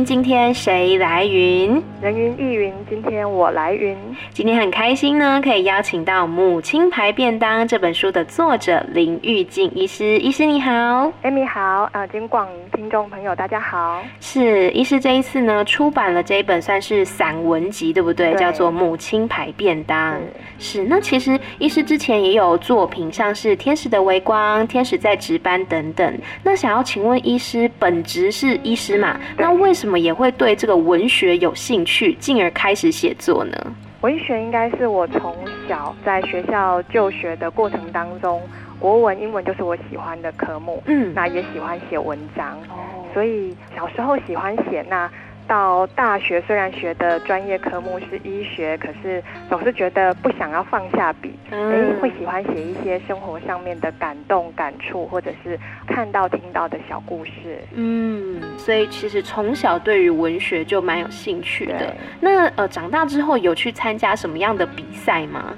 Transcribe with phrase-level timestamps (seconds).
[0.00, 1.82] 云，今天谁来云？
[2.00, 3.94] 人云亦云，今天我来云。
[4.32, 10.18] 今天很开心呢，可以邀请到《母亲牌便当》这本书的作者林玉静医师。
[10.18, 14.02] 医师你好，Amy 好，呃，金广听众朋友大家好。
[14.20, 18.32] 是医师这一次呢，出版了这一本算是散文集，对不对？
[18.32, 20.14] 对，叫做《母亲牌便当》。
[20.58, 20.84] 是，是。
[20.84, 26.18] 那其实医师之前也有作品，像是《天使的微光》《天使在值班》等等。
[26.42, 29.20] 那想要请问医师，本职是医师嘛？
[29.36, 33.56] 那为什么也会对这个文学有兴趣，进而开始写作呢？
[34.02, 35.36] 文学应该是我从
[35.68, 38.40] 小在学校就学的过程当中，
[38.78, 40.82] 国文、英文就是我喜欢的科目。
[40.86, 45.10] 嗯，那也喜欢写文章，哦，所以小时候喜欢写那。
[45.50, 57.58] 到大学虽然学的专业科目是医学，可是总是觉得不想要放下笔，嗯，欸，会喜欢写一些生活上面的感动、感触，或者是看到、听到的小故事。
[57.74, 61.96] 嗯，所以其实从小对于文学就蛮有兴趣的。
[62.20, 65.52] 那呃，长大之后有去参加什么样的比赛吗？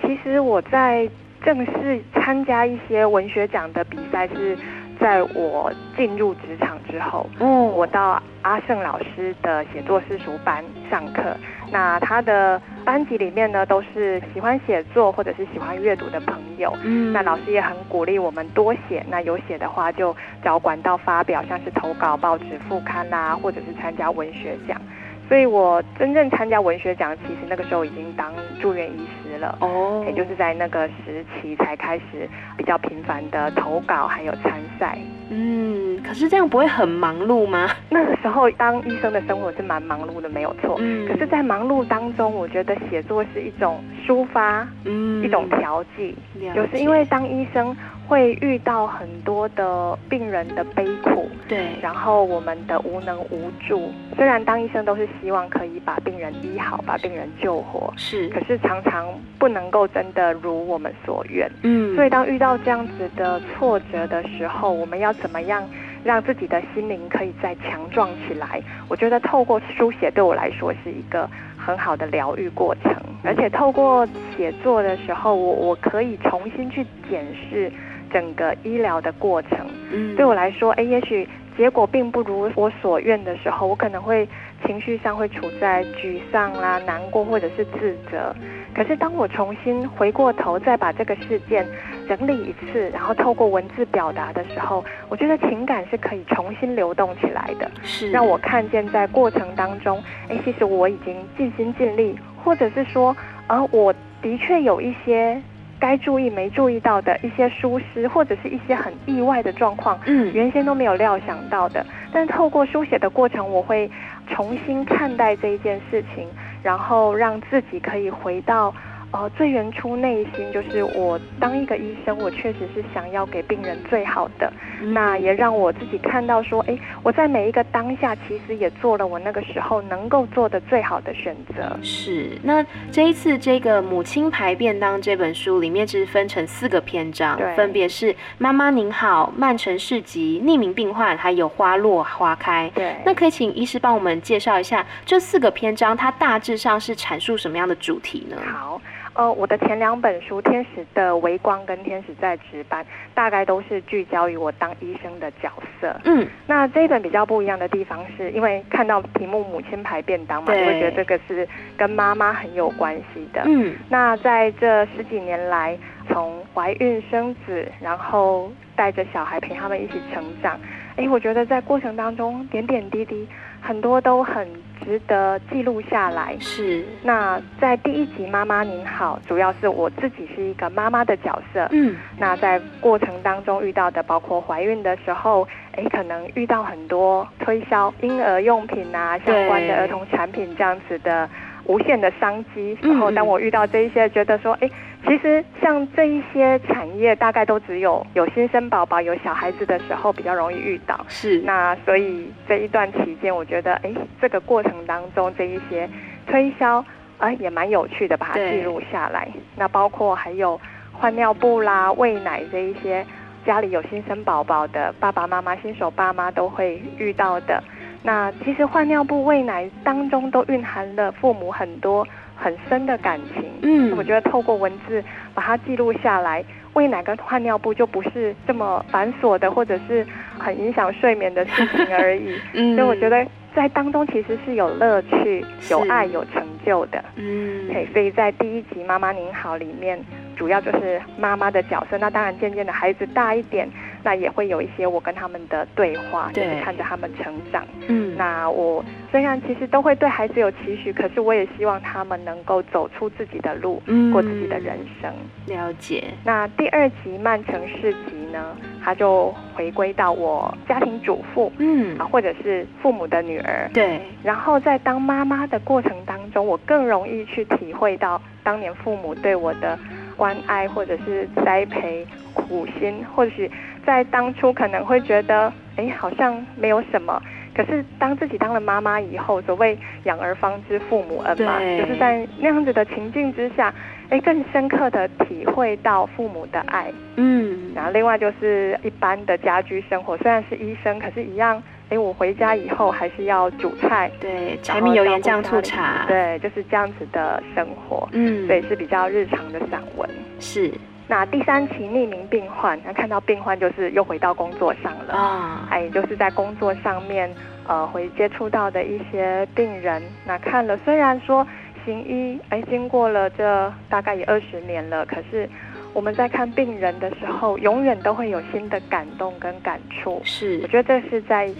[0.00, 1.06] 其实我在
[1.44, 4.56] 正式参加一些文学奖的比赛是。
[5.00, 11.34] 在我进入职场之后，嗯，我到阿胜老师的写作私塾班上课。
[11.72, 16.72] 那他的班级里面呢，都是喜欢写作或者是喜欢阅读的朋友。
[16.84, 19.04] 嗯，那老师也很鼓励我们多写。
[19.08, 24.80] 那有写的话，就找管道发表，像是投稿报纸副刊啊，或者是参加文学奖。
[25.26, 34.98] 所以我真正参加文学奖，其实那个时候已经当住院医师了哦，也就是在那个时期才开始比较频繁的投稿还有参赛。
[35.30, 37.68] 嗯，可是这样不会很忙碌吗？
[37.90, 40.76] 那个时候当医生的生活是蛮忙碌的，没有错。
[40.78, 46.14] 嗯，可是，在忙碌当中，我觉得写作是一种抒发，嗯，一种调剂，
[46.54, 47.74] 就是因为当医生。
[48.06, 53.90] 会遇到很多的病人的悲苦，对，然后我们的无能无助。
[54.14, 59.06] 虽然当医生都是希望可以把病人医好，把病人救活，是，可是常常
[59.38, 61.50] 不能够真的如我们所愿。
[61.62, 65.66] 嗯，所以当遇到这样子的挫折的时候，我们要怎么样
[66.04, 68.60] 让自己的心灵可以再强壮起来？
[68.88, 77.72] 我觉得透过书写对我来说是一个很好的疗愈过程，而且透过写作的时候，我我可以重新去检视。
[78.14, 79.58] 整个医疗的过程，
[79.90, 84.28] 嗯，对我来说，哎，也许结果并不如我所愿的时候，我可能会
[84.64, 88.32] 情绪上会处在沮丧啦、难过或者是自责。
[88.72, 91.66] 可是当我重新回过头，再把这个事件
[92.08, 103.16] 整理一次，然后透过文字表达的时候，我觉得情感是可以重新流动起来的，是让我看见在过程当中，哎，其实我已经尽心尽力，或者是说，
[103.48, 103.92] 啊，我
[104.22, 105.42] 的确有一些。
[105.84, 111.84] 该注意没注意到的一些疏失，或者是一些很意外的状况，嗯，原先都没有料想到的。
[112.10, 113.90] 但透过书写的过程，我会
[114.26, 116.26] 重新看待这一件事情，
[116.62, 118.74] 然后让自己可以回到。
[119.14, 124.52] 哦，最原初内心就是我当一个医生，我确实是想要给病人最好的。
[124.82, 131.78] 嗯、那也让我自己看到说，哎，我在每一个当下，其实也做了我那个时候能够做的最好的选择。
[131.80, 132.30] 是。
[132.42, 132.60] 那
[132.90, 142.68] 这一次这个《母亲牌便当》这本书里面，是分成四个篇章，分别是“妈妈您好”、“曼城市集”、“匿名病患”还有“花落花开”。
[142.74, 142.96] 对。
[143.06, 148.36] 那可以请医师帮我们介绍一下这四个篇章，它大致上是阐述什么样的主题呢？
[148.52, 148.80] 好。
[149.14, 155.94] 呃，我的前两本书《天使的微光》跟《天使在值班》，大概都是聚焦于我当医生的角色。
[156.04, 163.42] 嗯，那这一本比较不一样的地方是，因为看到题目“母亲牌便当”嘛，就会觉得这个是跟妈妈很有关系的。
[163.46, 170.58] 嗯，那在这十几年来，从怀孕生子，然后带着小孩陪他们一起成长，
[170.96, 173.28] 哎，我觉得在过程当中点点滴滴。
[173.66, 174.46] 很多都很
[174.84, 176.36] 值得记录下来。
[176.38, 176.84] 是。
[177.02, 181.66] 那在第一集《妈妈您好》，主要是我自己是一个妈妈的角色。
[181.72, 181.96] 嗯。
[182.18, 191.28] 那在过程当中遇到的，包括怀孕的时候，哎，可能遇到很多推销婴儿用品啊，相关的儿童产品这样子的。
[191.66, 194.70] 无限的商机，然后当我遇到这一些，觉得说，哎，
[195.06, 200.98] 其实像这一些产业，大概都只有有新生宝宝、有小孩子的时候比较容易遇到。
[201.08, 205.88] 是，那所以这一段期间，我觉得，哎，这个过程当中这一些
[206.26, 206.84] 推销，
[207.18, 209.28] 哎，也蛮有趣的，把它记录下来。
[209.56, 210.60] 那包括还有
[210.92, 213.04] 换尿布啦、喂奶这一些。
[213.46, 217.62] 家里有新生宝宝的爸爸妈妈、新手爸妈都会遇到的。
[218.06, 222.06] 那其实换尿布、喂奶当中都蕴含了父母很多
[222.36, 223.42] 很深的感情。
[223.62, 225.02] 嗯，我觉得透过文字
[225.32, 230.06] 把它记录下来，喂奶跟换尿布就不是这么繁琐的，或者是
[230.38, 232.38] 很影响睡眠的事情而已。
[232.52, 237.02] 嗯，所以我觉得在当中其实是有乐趣、有爱、有成就的。
[237.16, 237.88] 嗯，嘿。
[237.94, 239.98] 所以在第一集《妈妈您好》里面，
[240.36, 241.96] 主要就是妈妈的角色。
[241.96, 243.66] 那当然，渐渐的孩子大一点。
[244.04, 247.66] 那也会有一些我跟他们的对话，对就是看着他们成长。
[247.88, 255.10] 嗯，那我虽然其实都会对孩子有期许，可是我也希望他们能够走出自己的路，嗯，过自己的人生。
[255.46, 256.04] 了解。
[256.22, 258.54] 那第二集曼城市集呢，
[258.84, 263.70] 他就回归到我家庭主妇，嗯，啊，或者是父母的女儿。
[263.72, 264.00] 对。
[264.22, 269.78] 然后在当妈妈的过程当中，我更容易去体会到当年父母对我的
[270.14, 273.50] 关爱，或者是栽培、苦心，或许。
[273.86, 277.20] 在当初可能会觉得，哎，好像没有什么。
[277.54, 283.72] 可是当自己当了妈妈以后，所谓养儿方知父母恩嘛，就是在那样子的情境之下，
[284.08, 286.90] 哎，更深刻的体会到父母的爱。
[287.14, 298.08] 嗯，然后另外就是一般的家居生活，虽然是医生，可是一样，哎，我回家以后还是要煮菜，对，柴米油盐酱醋茶，对，就是这样子的生活。
[298.10, 300.10] 嗯，所以是比较日常的散文。
[300.40, 300.72] 是。
[301.06, 307.30] 那第三期匿名病患，那看到病患就是又回到工作上了啊，哎就是在工作上面，
[307.68, 310.02] 呃，会接触到的一些病人。
[310.24, 311.46] 那看了，虽然说
[311.84, 315.46] 行医，哎，经过了这大概也二十年了，可是
[315.92, 320.22] 我们在看病人的时候，永远都会有新的感动跟感触。
[320.24, 321.56] 是，我觉得这是在医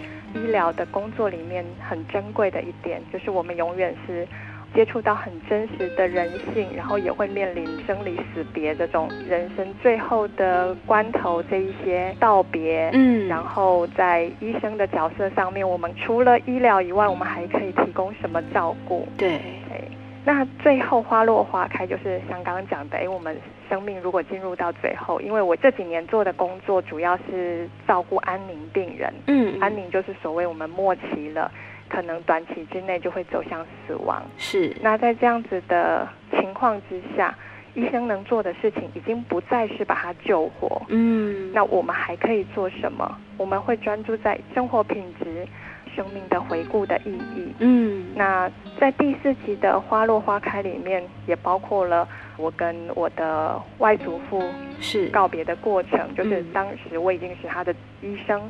[0.47, 4.27] 疗的工作里面很珍贵的一点，就是我们永远是。
[4.75, 12.89] 接触到很真实的人性，然后也会面临生离死别这种人生最后的关头，这一些道别。
[12.93, 19.07] 嗯，然后在医生的角色上面，我们除了医疗以外，我们还可以提供什么照顾？
[19.17, 19.39] 对，
[19.69, 19.81] 对。
[20.25, 23.37] 那最后花落花开，就是像刚刚讲的，哎，我们
[23.69, 29.13] 生命如果进入到最后，因为我这几年做的工作主要是照顾安宁病人。
[29.27, 31.49] 嗯，安宁就是所谓我们末期了。
[31.89, 34.23] 可能短期之内就会走向死亡。
[34.37, 34.75] 是。
[34.81, 37.35] 那在这样子的情况之下，
[37.73, 40.81] 医生能做的事情已经不再是把他救活。
[40.89, 41.51] 嗯。
[41.53, 43.17] 那我们还可以做什么？
[43.37, 45.47] 我们会专注在生活品质、
[45.95, 47.53] 生命的回顾的意义。
[47.59, 48.07] 嗯。
[48.15, 48.49] 那
[48.79, 54.41] 在第四集的花落花开里面，也包括了我跟我的外祖父
[54.79, 58.41] 是告别的过程，是就是当时我已经是他的医生。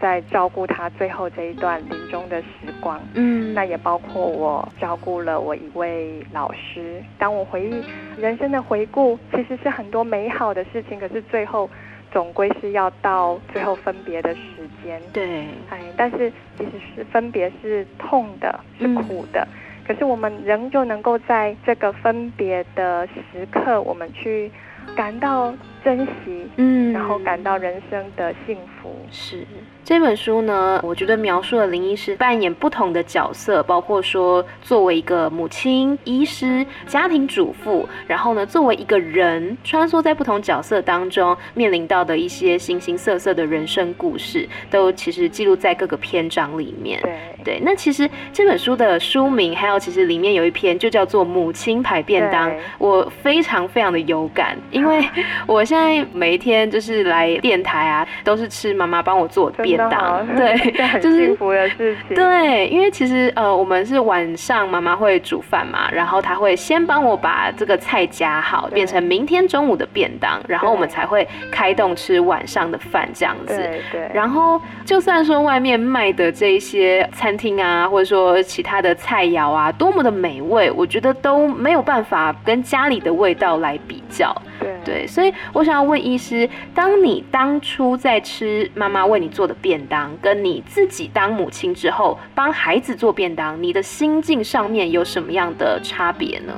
[0.00, 2.48] 在照顾他最后这一段临终的时
[2.80, 7.02] 光，嗯，那也包括我照顾了我一位老师。
[7.18, 7.84] 当我回忆
[8.20, 11.70] 人生的回顾，其实是很多美好的事情，可是最后
[12.10, 15.00] 总归是要到最后分别的时间。
[15.12, 24.50] 对，哎，但是其实是分别是痛的，是苦的，嗯，可是我们仍旧能够在这个分别的时刻，我们去
[24.96, 28.94] 感到珍惜，嗯，然后感到人生的幸福。
[29.10, 29.46] 是。
[29.84, 47.00] 这本书呢，我觉得描述了林医师扮演不同的角色，包括说作为一个母亲、医师、家庭主妇，然后呢，作为一个人穿梭在不同角色当中，面临到的一些形形色色的人生故事，都其实记录在各个篇章里面。
[47.02, 52.48] 对对，那其实这本书的书名，还有其实里面有一篇就叫做《母亲牌便当》，
[52.78, 55.04] 我非常非常的有感，因为
[55.48, 60.54] 我现在每一天就是来电台啊，都是吃妈妈帮我做的便当，对，
[61.00, 62.14] 就是幸福的事情。
[62.14, 73.56] 对，因为其实呃，我们是晚上妈妈会煮饭嘛，然后她会先帮我把这个菜夹好，变成明天中午的便当，然后我们才会开动吃晚上的饭这样子。
[73.56, 74.10] 对对。
[74.12, 84.36] 然后就算说外面卖的这一些餐厅啊，或者说其他的菜肴啊，多么的美味，我觉得都没有办法跟家里的味道来比较。
[84.84, 96.52] 对，所以我想要问医师，当你当初在吃妈妈为你做的便当，跟你自己当母亲之后帮孩子做便当，你的心境上面有什么样的差别呢？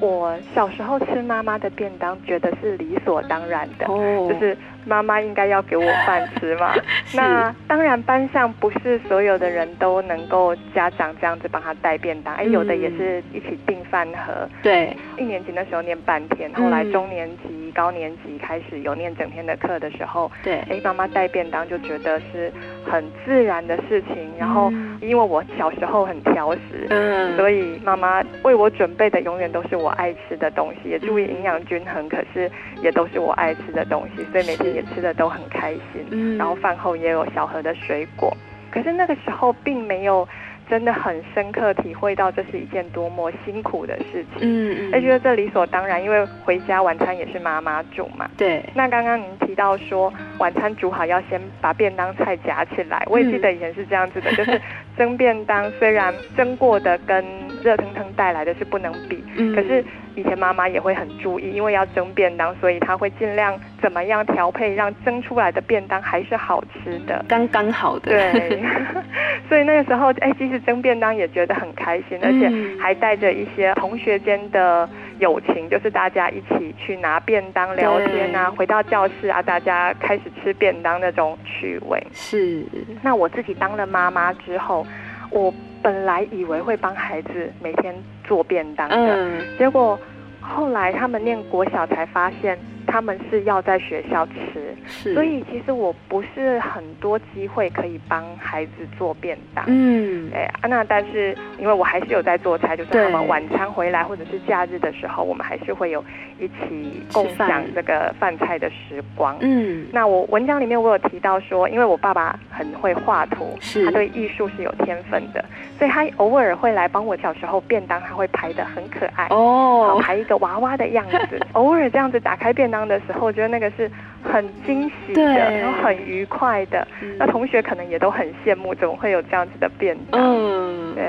[0.00, 4.56] 我小时候吃妈妈的便当，觉得是理所当然的，哦、就是。
[4.86, 6.74] 妈妈应该要给我饭吃嘛？
[7.14, 14.48] 那当然，班上不是所有的人都能够家长这样子帮他带便当，哎、嗯，有的也是一起订饭盒。
[14.62, 22.50] 对，一年级那时候念半天，后来中年级、嗯、高年级开始有念整天的课的时候，对，哎，妈妈带便当就觉得是
[22.90, 24.30] 很自然的事情。
[24.38, 32.50] 然后，因为我小时候很挑食，嗯，所以妈妈为我准备的永远都是我爱吃的东西，也注意营养均衡，可是
[32.82, 36.04] 也都是我爱吃的东西，所以每天也吃的都很开心。
[36.10, 38.36] 嗯，然后饭后也有小盒的水果，
[38.70, 40.26] 可是那个时候并没有。
[40.68, 48.30] 真的很深刻体会到这是一件多么辛苦的事情，嗯嗯，而觉得这理所当然，因为回家晚餐也是妈妈煮嘛。
[48.36, 48.64] 对。
[48.72, 54.60] 那刚刚您提到说晚餐煮好要先把便当菜夹起来，我也记得以前是这样子的，嗯、就是
[54.96, 57.24] 蒸便当虽然蒸过的跟
[57.62, 59.84] 热腾腾带来的是不能比，嗯，可是。
[60.16, 68.10] 以前妈妈也会很注意，因为要蒸便当，所以她会尽量怎么样调配，让蒸出来的便当还是好吃的，刚刚好的。
[68.10, 68.60] 对，
[69.48, 74.86] 所以那个时候，哎，即使蒸便当也觉得很开心，而且还带着一些同学间的
[75.20, 82.04] 友情，就是大家一起去拿便当聊天啊，回到教室啊，大家开始吃便当那种趣味。
[82.12, 82.64] 是。
[83.00, 84.84] 那我自己当了妈妈之后，
[85.30, 87.94] 我本来以为会帮孩子每天
[88.24, 89.98] 做便当的，嗯、结果
[90.40, 92.58] 后来他们念国小才发现。
[92.90, 99.64] 他们是要在学校吃，是，所以其实我不是很多机会可以帮孩子做便当。
[99.68, 106.04] 嗯，哎，啊，那但是因为我还是有在做菜，就是他们晚餐回来或者是假日的时候，我们还是会有
[106.40, 109.36] 一起共享这个饭菜的时光。
[109.40, 115.44] 嗯，那我文章里面我有提到说，因为我爸爸很会画图，是，他对艺术是有天分的，
[115.78, 123.90] 所以他偶尔会来帮我小时候便当，他会排的很可爱哦，排一个娃娃的样子， 偶尔这样子打开便当的时候，我觉得那个是
[124.22, 126.86] 很惊喜的，然后很愉快的。
[127.18, 130.20] 那同学可能也都很羡慕，怎么会有这样子的变动？
[130.20, 131.04] 嗯，对，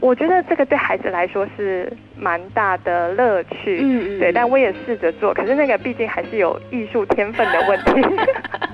[0.00, 3.80] 我觉得这个对孩子来说是蛮大的乐趣。
[3.82, 8.06] 嗯嗯，对，但我也试着做，可是那个毕竟还是有艺术天分的问题。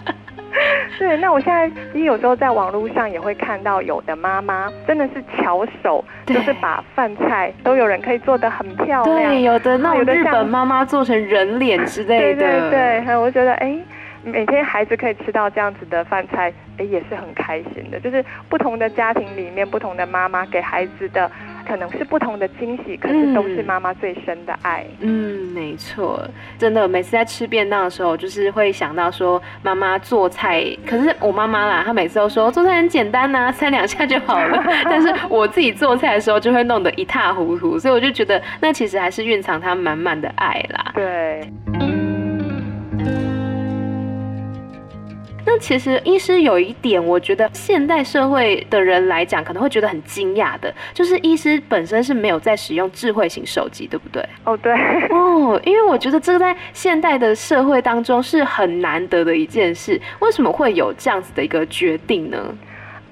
[0.99, 9.17] 对，那我现在其实有时候在网络上也会看到有的妈妈真的是巧手，就是把饭菜都有人可以做得很漂亮。
[9.17, 12.41] 对，有的那种日本妈妈做成人脸之类的。
[12.41, 13.79] 对对对，我觉得哎，
[14.23, 18.01] 每天孩子可以吃到这样子的饭菜，哎，也是很开心的。
[18.01, 21.31] 就是不同的家庭里面，不同的妈妈给孩子的。
[21.69, 24.87] 可能是不同的惊喜，可是都是妈妈最深的爱。
[25.01, 26.19] 嗯，没错，
[26.57, 30.65] 真的，每次在吃便当的时候，就是会想到说妈妈做菜。
[30.87, 34.65] 可是我妈妈啦，她每次都说做菜很简单呐，三两下就好了。
[34.85, 40.93] 但是我自己做菜的时候，就会弄得一塌糊涂，所以我就觉得那其实还是蕴藏她满满的爱啦。
[40.95, 41.98] 对。
[45.47, 54.23] 那其实医师有一点，我觉得现代社会的人来讲可能会觉得很惊讶的，就是医师本身是没有在使用智慧型手机，对不对？
[54.45, 54.73] 哦，对。
[55.11, 62.55] 哦，因为我觉得这个在现代的社会当中是很难得的一件事，为什么会有这样子的一个决定呢？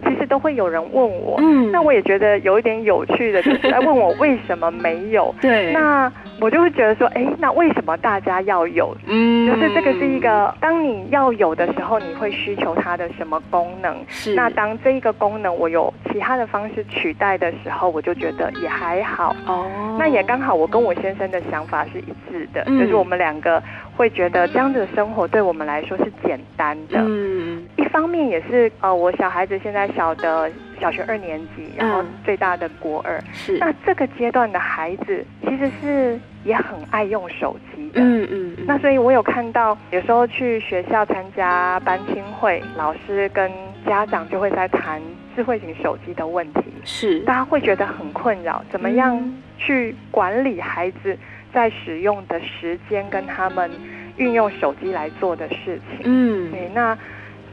[0.04, 5.34] 其实都会有人问我，嗯，那我也觉得有一点有趣的，就是来问我为什么没有。
[5.40, 8.96] 对，那我就会觉得说，哎，那为什么大家要有？
[9.06, 13.96] 嗯，就是这个是一个，当你要有的时候，你会需求它的什么功能？
[14.08, 14.34] 是。
[14.34, 19.34] 那当这一个功能我有其他的方式取代的时候，我就觉得也还好。
[19.46, 19.96] 哦。
[19.98, 23.62] 那也刚好，我跟我先生的想法是一致的，嗯，就是我们两个
[23.96, 26.98] 会觉得这样子的生活对我们来说是简单的。
[27.00, 27.64] 嗯。
[27.76, 29.86] 一方面也是，呃，我小孩子现在。
[29.96, 33.22] 小的小学二年级，然后最大的国二。
[33.32, 38.00] 是，那这个阶段的孩子其实是也很爱用手机的。
[38.00, 38.56] 嗯嗯。
[38.66, 43.50] 那所以我有看到，有时候去学校参加班亲会，老师跟
[43.86, 45.00] 家长就会在谈
[45.34, 46.62] 智慧型手机的问题。
[46.84, 49.18] 是，大家会觉得很困扰，怎么样
[49.58, 51.16] 去管理孩子
[51.52, 53.70] 在使用的时间，跟他们
[54.16, 56.02] 运用手机来做的事情。
[56.04, 56.96] 嗯，对，那。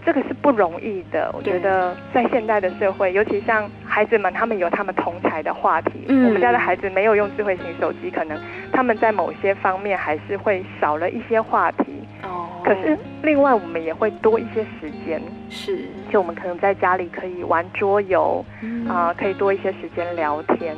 [0.06, 5.92] 这个是不容易的，我觉得在现代的社会，尤其像孩子们，他们有他们同才的话题。
[6.08, 8.38] 嗯，我们家的孩子没有用智慧型手机，可能
[8.72, 11.86] 他们在某些方面还是会少了一些话题。
[12.24, 12.50] 哦。
[12.66, 15.22] 可是另外，我们也会多一些时间。
[15.50, 15.86] 是。
[16.12, 18.44] 就我们可能在家里可以玩桌游，
[18.88, 20.76] 啊、呃，可以多一些时间聊天。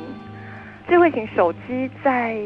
[0.88, 2.36] 智慧型手机在。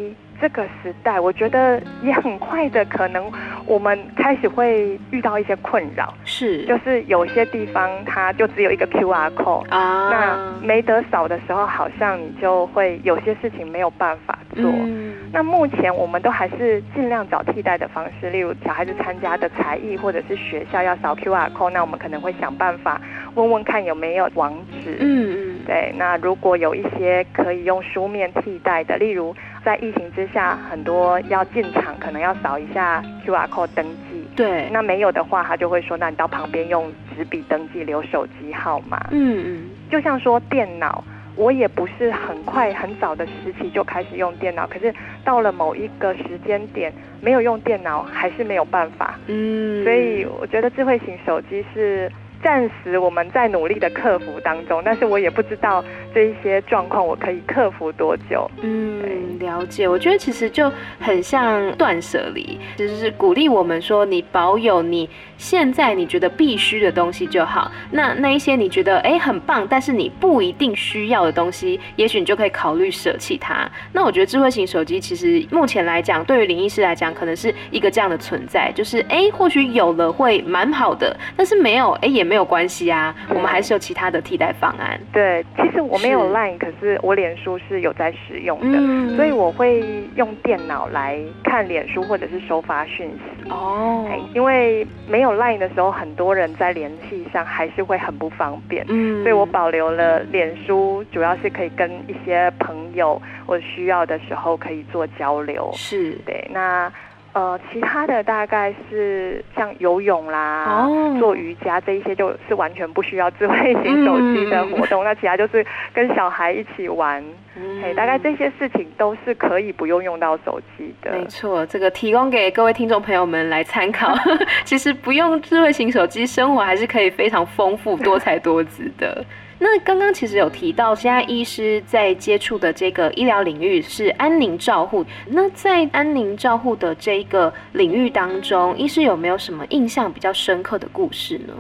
[0.41, 3.31] 这个时代，我觉得也很快的，可能
[3.67, 14.65] 我们开始会遇到一些困扰，是，就是有些地方它就只有一个 QR code 啊，那没得扫的时候，好像你就会有些事情没有办法做。
[14.65, 23.01] 嗯、那目前我们都还是尽量找替代的方式，例如小孩子参加的才艺，或者是学校要扫 QR code，那我们可能会想办法
[23.35, 24.97] 问问看有没有网址。
[25.01, 29.35] 嗯嗯，对，那如果有一些可以用书面替代的，例如。
[29.63, 34.27] 在疫情之下，很多要进场可能要扫一下 QR code 登记。
[34.35, 38.99] 对，那没有的话，他就会说，那你到旁边用纸笔登记，留手机号码。
[39.11, 39.71] 嗯嗯。
[39.91, 41.05] 就像说电脑，
[41.37, 44.95] 我也不是很快很早的时期就开始用电脑，可是
[45.27, 46.91] 到了某一个时间点，
[47.21, 49.19] 没有用电脑还是没有办法。
[49.27, 52.11] 嗯，所以我觉得智慧型手机是。
[52.43, 58.51] 暂时我们在努力的克服当中，但是我也不知道这一些状况我可以克服多久。
[58.63, 59.87] 嗯，了解。
[59.87, 65.09] 我觉得其实就很像断舍离，就是鼓励我们说，你保有你
[65.41, 67.69] 现在你觉得必须的东西就好。
[67.91, 73.69] 那那一些你觉得哎很棒，但是你不一定需要的东西，也许你就可以考虑舍弃它。
[73.93, 82.21] 那我觉得智慧型手机其实目前来讲，对于林医师来讲，可能是一个这样的存在，就是哎或许有了会蛮好的，但是没有哎也。
[82.31, 85.01] 没有关系啊，我们还是有其他的替代方案。
[85.13, 89.83] 对，其实我没有 Line，可是我脸书是有在使用的，嗯、所以我会
[90.15, 93.51] 用电脑来看脸书或者是收发讯息。
[93.51, 98.85] 哦，因为没有 Line 的时候，很多人在联系上还是会很不方便。
[98.89, 105.71] 嗯，所以我保留了脸书，主要是可以跟一些朋友我需要的时候可以做交流。
[105.75, 106.93] 是对，那。
[107.33, 111.17] 呃，其他的大概是像游泳啦、oh.
[111.21, 115.05] 做瑜伽这一些，就是完全不需要智慧型手机的活动。
[115.05, 115.05] Mm.
[115.05, 121.11] 那其他就是跟小孩一起玩，嘿、mm.，大概这些事情都是可以不用用到手机的。
[121.13, 124.15] 没错，这个提供给各位听众朋友们来参考。
[124.65, 129.25] 其实不用智慧型手机，生活还是可以非常丰富、多彩多姿的。
[129.63, 135.05] 那刚刚其实有提到，现在医师在接触的这个医疗领域是安宁照护。
[135.27, 141.53] 那在安宁照护的这个领域当中，医师有没有什么印象比较深刻的故事呢？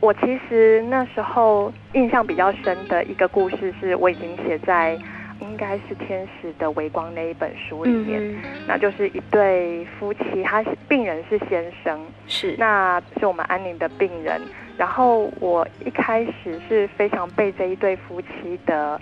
[0.00, 4.98] 我其实那时候印象比较深的一个故事，是我已经写在
[5.40, 8.20] 应该是《天使的微光》那一本书里面。
[8.22, 14.40] 嗯、那就是一对夫妻，他是病人是先生，是，那是我们安宁的病人。
[14.76, 18.98] 然后我一开始是非常被这一对夫妻的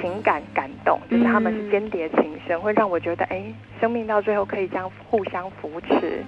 [0.00, 3.42] 情感感动，就是他们是间谍情深，会让我觉得，哎，
[3.78, 6.24] 生命到最后可以这样互相扶持，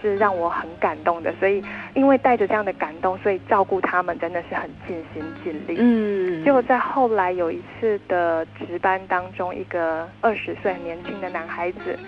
[0.00, 1.32] 是让我很感动的。
[1.38, 1.62] 所以，
[1.94, 5.76] 因为带着这样的感动，所以照顾他们真的是很尽心尽力。
[5.78, 11.98] 嗯，结果在后来有一次的值班当中，一个二十岁很年轻的男孩子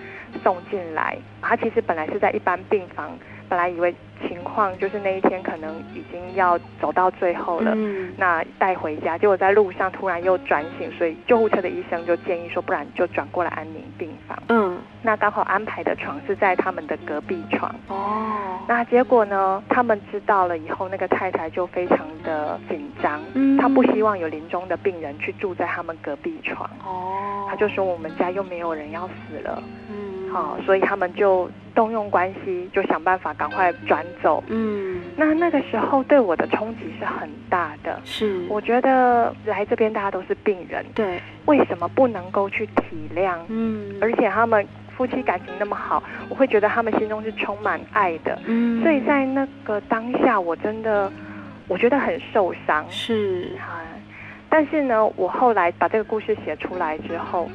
[0.42, 3.10] 送进来，他其实本来是在一般病房。
[3.48, 3.94] 本来以为
[4.26, 14.36] 情况就是那一天可能已经要走到最后了，嗯、那带回家，结果在路上突然又转醒，所以救护车的医生就建议说，不然就转过来安宁病房。
[14.48, 17.72] 嗯，那刚好安排的床是在他们的隔壁床。
[17.86, 26.68] 哦，那结果呢，他们知道了以后，那个太太就非常的紧张，嗯，她不希望有临终的病人去住在他们隔壁床。
[26.84, 29.62] 哦，她就说我们家又没有人要死了。
[29.90, 30.07] 嗯。
[30.32, 34.42] 好、哦，所以他们就动用关系，就想办法赶快转走。
[34.48, 38.00] 嗯，那那个时候对我的冲击是很大的。
[38.04, 43.36] 是，我觉得来这边大家都是病人，对，为什么不能够去体谅？
[43.48, 48.38] 嗯，而且他们夫妻感情那么好，我会觉得他们心中是充满爱的。
[48.46, 51.10] 嗯，所以在那个当下，我真的
[51.68, 52.84] 我觉得很受伤。
[52.90, 53.80] 是，啊，
[54.48, 57.48] 但是呢，我后来把这个故事写出来之后。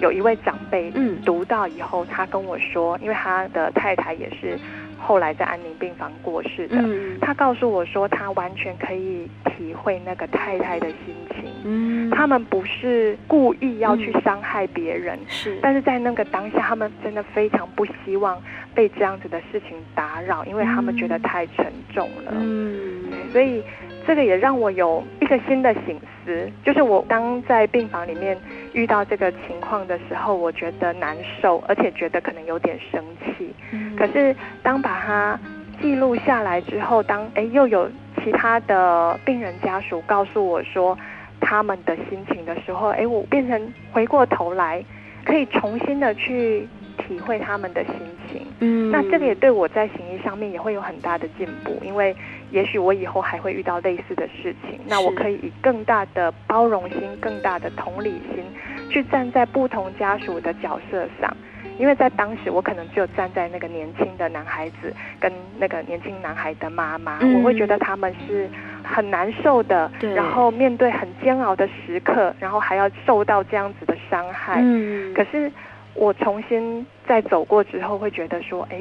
[0.00, 4.58] 有一位长辈，嗯，读到以后，他跟我说，因为他的太太也是
[4.98, 18.40] 后来在安宁病房过世的，嗯，他告诉我说，他完全可以体会那个太太的心情，嗯，他们不是故意要去伤害别人，是，但是在那个当下，他们真的非常不希望
[18.74, 23.62] 被这样子的事情打扰，因为他们觉得太沉重了，嗯，所以
[24.06, 28.36] 这个也让我有一个新的醒思，就是我当在病房里面。
[28.74, 33.54] 遇到这个情况的时候，我觉得难受，而且觉得可能有点生气。
[33.72, 33.96] 嗯。
[33.96, 35.38] 可是当把它
[35.80, 37.88] 记录下来之后，当哎又有
[38.22, 40.98] 其他的病人家属告诉我说
[41.40, 44.84] 他们的心情的时候，哎我变成回过头来
[45.24, 47.94] 可以重新的去体会他们的心
[48.30, 48.46] 情。
[48.60, 48.90] 嗯。
[48.90, 52.14] 那这个也对我在行医上面也会有很大的进步，因为
[52.50, 58.44] 也许我以后还会遇到类似的事情，那我可以以更大的包容心、更大的同理心。
[58.90, 61.36] 去站在不同家属的角色上，
[61.78, 68.48] 因为在当时我可能只有站在那个年轻的男孩子跟那个年轻男孩的妈妈，嗯，我会觉得他们是
[68.84, 74.60] 很难受的，然后面对很煎熬的时刻，然后还要受到这样子的伤害。
[74.62, 75.50] 嗯，可是
[75.94, 78.80] 我重新再走过之后，会觉得说，哎，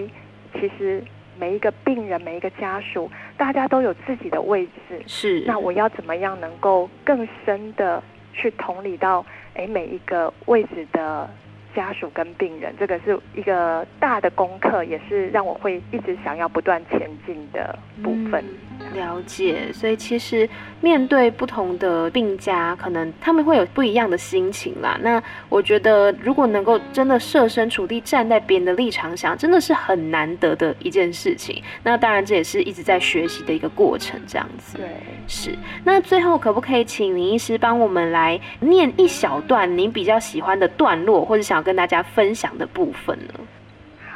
[0.53, 1.03] 其实
[1.37, 5.01] 每一个病人、每一个家属，大家都有自己的位置。
[5.07, 8.01] 是，那我要怎么样能够更深的
[8.33, 9.25] 去同理到？
[9.55, 11.29] 哎，每一个位置的
[11.75, 18.43] 家属跟病人，这个是一个大的功课，也是让我会一直想要不断前进的部分。
[18.79, 20.47] 嗯了解，所以其实
[20.81, 24.97] 面对不同的病家，可能他们会有不一样的心情啦。
[25.01, 31.61] 那我觉得，如果能够真的设身处地站在别人的立场想，真的是很难得的一件事情。
[31.83, 34.77] 那当然，这也是一直在学习的一个过程，这样子。
[34.77, 34.87] 对，
[35.27, 35.57] 是。
[35.83, 43.33] 那最后可不可以请林医师帮我们来念一小段您比较喜欢的段落，或者想要跟大家分享的部分呢？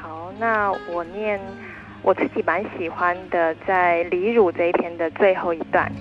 [0.01, 1.39] 好，那我念。
[2.07, 5.91] 我自己蛮喜欢的，在离乳这一篇的最后一段。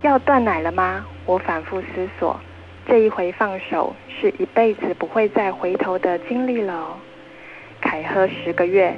[0.00, 1.04] 要断奶了吗？
[1.26, 2.40] 我反复思索，
[2.88, 6.96] 这一回放手是一辈子不会再回头的经历了哦。
[7.82, 8.96] 凯喝十个月，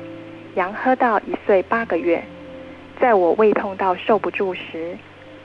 [0.54, 2.22] 杨喝到一岁八个月，
[3.00, 4.96] 在我胃痛到受不住时，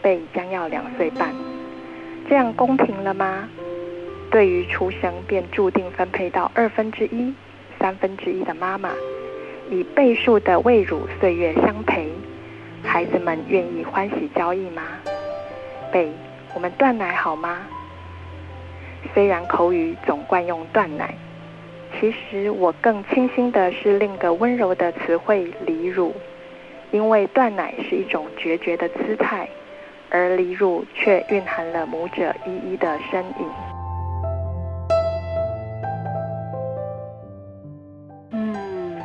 [0.03, 1.33] 贝将要两岁半。
[2.29, 3.49] 这样公平了吗？
[4.29, 7.33] 对于出生便注定分配到二分之一、
[7.79, 8.91] 三分之一的妈妈，
[9.71, 12.07] 以倍数的喂乳岁月相陪，
[12.83, 14.83] 孩子们愿意欢喜交易吗？
[15.91, 16.11] 贝，
[16.53, 17.61] 我们断奶好吗？
[19.11, 21.11] 虽然口语总惯用断奶，
[21.99, 26.13] 其实我更倾心的是另一个温柔的词汇离乳，
[26.91, 29.49] 因为断奶是一种决绝的姿态。
[30.11, 33.49] 而离乳却蕴含了母者依依的身影。
[38.31, 39.01] 嗯，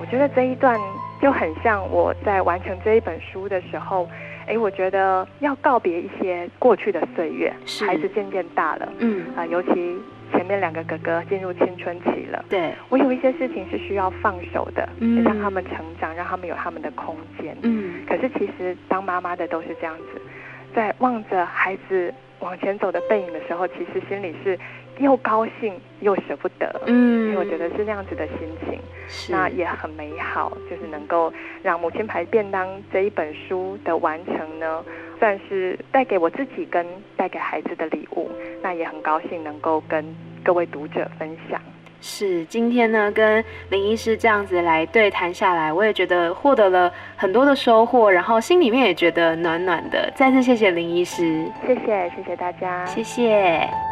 [0.00, 0.78] 我觉得这一段
[1.20, 4.08] 就很像我在完成这一本书的时候，
[4.46, 9.96] 哎，我觉得要告别一些过去的岁月，是孩子渐渐大了，嗯啊，尤其
[10.32, 20.20] 前面两个哥哥进入青春期了，对，我有一些事情是需要放手的，嗯，让他们成长，让他们有他们的空间，嗯，可是其实当妈妈的都是这样子。
[20.74, 24.58] 在望着孩子往前走的背影的时候，其实心里是
[24.98, 29.32] 又高兴又舍不得，嗯，因为我觉得是那样子的心情，是。
[29.32, 31.32] 那也很美好，就是能够
[31.62, 34.84] 让母亲牌便当这一本书的完成呢，
[35.18, 36.84] 算是带给我自己跟
[37.16, 38.30] 带给孩子的礼物，
[38.62, 40.04] 那也很高兴能够跟
[40.44, 41.60] 各位读者分享。
[42.02, 50.12] 是，今天呢，跟林医师这样子来对谈下来，我也觉得获得了很多的收获，然后心里面也觉得暖暖的。
[50.16, 53.91] 再次谢谢林医师，谢谢，谢谢大家，谢谢。